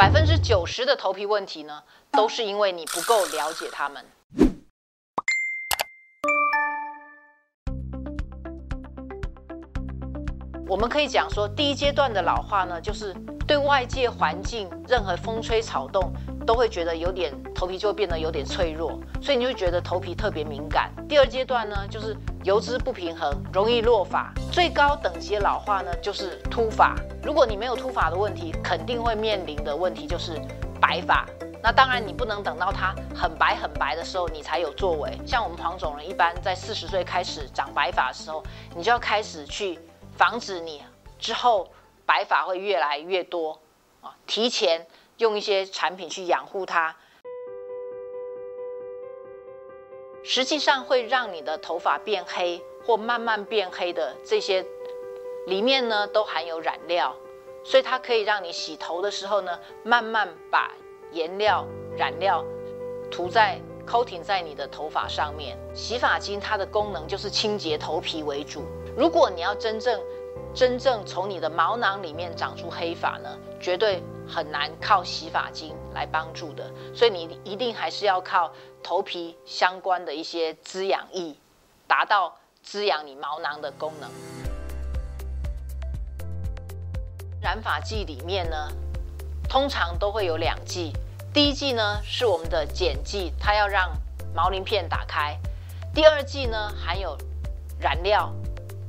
[0.00, 4.02] 百分之九十的头皮问题呢，都是因为你不够了解他们。
[10.66, 13.14] 我们可以讲说，第一阶段的老化呢，就是
[13.46, 16.10] 对外界环境任何风吹草动
[16.46, 20.90] 都会觉得有点头皮就会变得有点脆弱，所以你就觉得头皮特别敏感。
[21.10, 24.32] 第二阶段呢，就是油脂不平衡，容易落发。
[24.50, 26.94] 最高等级的老化呢，就是秃发。
[27.22, 30.40] 如果你没有秃发的问题，肯定会面临的问题就是
[30.80, 31.26] 白发。
[31.62, 35.18] 那当然，你不能等到它很白很白的时候，你才有作为。
[35.26, 38.42] 像我们黄种人一般在四十岁开始长白发的时候，
[38.74, 39.78] 你就要开始去。
[40.16, 40.82] 防止你
[41.18, 41.66] 之后
[42.04, 43.58] 白发会越来越多
[44.02, 46.94] 啊，提前用一些产品去养护它，
[50.22, 54.64] 实际上会让你的头发变黑或慢慢变黑的这些
[55.46, 57.16] 里面呢都含有染料，
[57.64, 60.74] 所以它可以让你洗头的时候呢，慢慢把
[61.12, 62.44] 颜料染料
[63.10, 65.58] 涂在 coating 在你的头发上面。
[65.74, 68.62] 洗发精它的功能就是清洁头皮为主。
[68.96, 70.00] 如果你要真正、
[70.54, 76.70] 真正从你的毛囊里面长出黑发呢，绝对很难靠洗发精来帮助的。
[76.94, 81.36] 所以你一定还是要靠头皮相关的一些滋养液，
[81.86, 84.10] 达到滋养你毛囊的功能。
[87.40, 88.56] 染发剂里面呢，
[89.48, 90.92] 通常都会有两剂。
[91.32, 93.90] 第一剂呢是我们的碱剂，它要让
[94.34, 95.38] 毛鳞片打开；
[95.94, 97.16] 第二剂呢含有
[97.78, 98.32] 染料。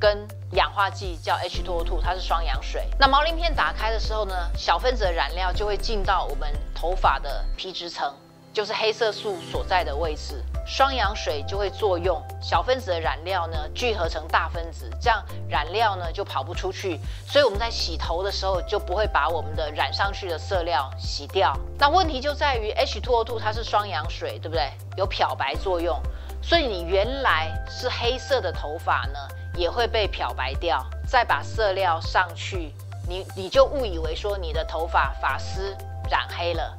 [0.00, 2.88] 跟氧化剂叫 H2O2，它是双氧水。
[2.98, 8.12] 那毛鳞片打开的时候呢，小分子的染料就会进到我们头发的皮质层，
[8.52, 10.42] 就是黑色素所在的位置。
[10.66, 17.00] 双氧水就会作用，小分子的染料呢聚合成大分子，这样染料呢就跑不出去。
[17.26, 21.56] 所以我们在洗头的时候就不会把我们的染上去的色料洗掉。
[21.78, 24.70] 那问题就在于 H2O2 它是双氧水，对不对？
[24.96, 26.00] 有漂白作用，
[26.42, 29.18] 所以你原来是黑色的头发呢。
[29.54, 32.72] 也会被漂白掉，再把色料上去，
[33.08, 35.76] 你你就误以为说你的头发发丝
[36.10, 36.76] 染黑了。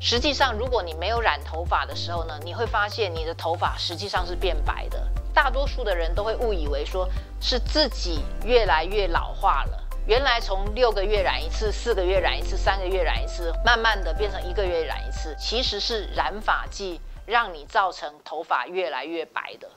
[0.00, 5.06] 实际上，如果你没有染头发的时候呢，你会发现你的头发实际上是变白的。
[5.32, 7.08] 大多数的人都会误以为说
[7.40, 9.78] 是自己越来越老化了。
[10.06, 19.70] 原来从六个月染一次，四个月染一次，三个月染一次，慢慢的变成一个月染一次，其实是染发剂让你造成头发越来越白的。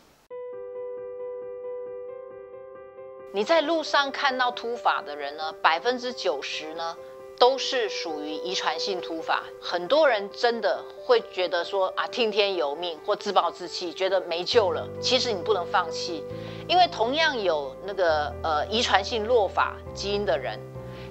[3.36, 6.96] 你在路上看到秃发的人呢，百分之九十呢
[7.38, 9.44] 都是属于遗传性秃发。
[9.60, 14.88] 很多人真的会觉得说啊，听天由命或自暴自弃，觉得没救了。
[15.02, 16.24] 其实你不能放弃，
[16.66, 20.58] 因为同样有那个呃遗传性落发基因的人，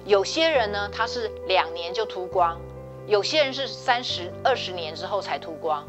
[0.03, 2.59] 有些人呢他是两年就秃光，
[3.05, 5.85] 有些人是三十二十年之后才秃光。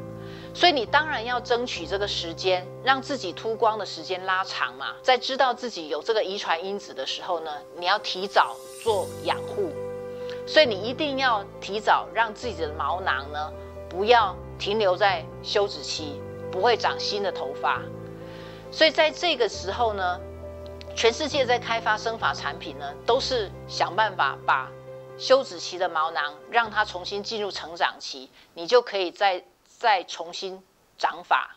[0.56, 4.94] 所以你当然要争取这个时间，让自己秃光的时间拉长嘛。
[5.02, 9.70] 在知道自己有这个遗传因子的时候呢，你要提早做养护。
[10.46, 13.52] 所以你一定要提早让自己的毛囊呢，
[13.86, 16.18] 不要停留在休止期，
[16.50, 17.82] 不会长新的头发。
[18.72, 20.18] 所以在这个时候呢，
[20.94, 24.72] 全世界在开发生发产品呢，都是想办法把
[25.18, 29.44] 休止期的毛囊让它重新进入成长期，你就可以在。
[29.78, 30.59] 再重新
[30.97, 31.54] 长发，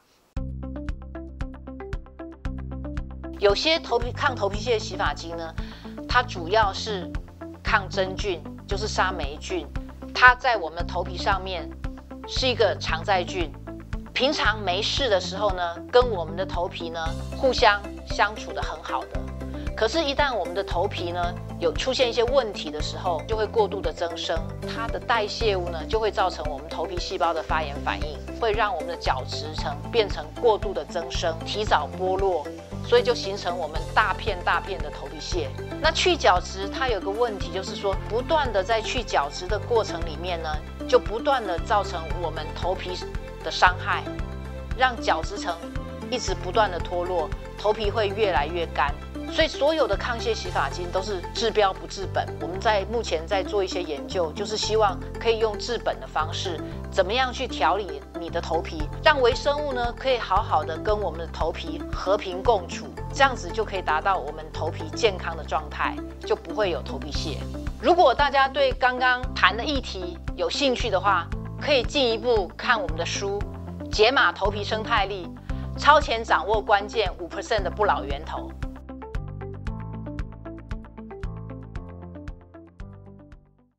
[3.39, 5.55] 有些头皮抗头皮屑的洗发精呢，
[6.05, 7.09] 它主要是
[7.63, 9.65] 抗真菌，就是杀霉菌。
[10.13, 11.69] 它在我们的头皮上面
[12.27, 13.53] 是一个常在菌，
[14.13, 16.99] 平常没事的时候呢，跟我们的头皮呢
[17.37, 19.21] 互相相处的很好的。
[19.79, 32.45] 可是，一旦我们的头皮呢有出现一些问题的时候，就会过度的增生，它的代谢物呢就会造成我们头皮细胞的发炎反应，会让我们的角质层变成过度的增生，提早剥落，
[32.85, 35.49] 所以就形成我们大片大片的头皮屑。
[35.79, 40.49] 那去角质它有个问题，就是说不断的在去角质的过程里面呢，
[40.89, 42.99] 就不断的造成我们头皮
[43.45, 44.03] 的伤害，
[44.77, 45.55] 让角质层
[46.11, 48.93] 一直不断的脱落，头皮会越来越干。
[49.31, 52.27] 所以所有的抗屑洗发精都是治标不治本。
[52.41, 56.59] 我们在目前在做一些研究，就是希望可以用治本的方式，
[56.91, 65.95] 怎么样去调理你的头皮，让微生物呢可以好好的跟我们的头皮和平共处，这样子就可以达到我们头皮健康的状态，
[66.25, 67.37] 就不会有头皮屑。
[67.81, 71.25] 如果大家对刚刚谈的议题有兴趣的话，
[71.61, 73.39] 可以进一步看我们的书
[73.89, 75.29] 《解码头皮生态力》，
[75.79, 78.51] 超前掌握关键五 percent 的不老源头。